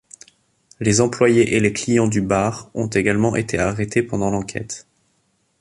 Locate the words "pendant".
4.01-4.31